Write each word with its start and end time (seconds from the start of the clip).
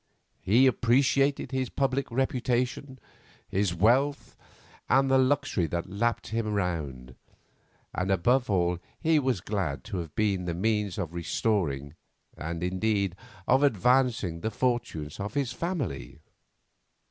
He 0.41 0.65
appreciated 0.65 1.51
his 1.51 1.69
public 1.69 2.09
reputation, 2.09 2.97
his 3.47 3.75
wealth, 3.75 4.35
and 4.89 5.11
the 5.11 5.19
luxury 5.19 5.67
that 5.67 5.91
lapped 5.91 6.29
him 6.29 6.51
round, 6.51 7.13
and 7.93 8.09
above 8.09 8.49
all 8.49 8.79
he 8.99 9.19
was 9.19 9.41
glad 9.41 9.83
to 9.83 9.97
have 9.97 10.15
been 10.15 10.45
the 10.45 10.55
means 10.55 10.97
of 10.97 11.13
restoring, 11.13 11.93
and, 12.35 12.63
indeed, 12.63 13.15
of 13.47 13.61
advancing 13.61 14.39
the 14.39 14.49
fortunes 14.49 15.19
of 15.19 15.35
his 15.35 15.53
family. 15.53 16.19